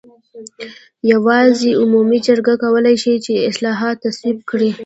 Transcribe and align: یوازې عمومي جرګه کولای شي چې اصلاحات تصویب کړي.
یوازې 1.11 1.69
عمومي 1.81 2.19
جرګه 2.27 2.53
کولای 2.63 2.95
شي 3.03 3.13
چې 3.25 3.33
اصلاحات 3.49 3.95
تصویب 4.05 4.37
کړي. 4.49 4.69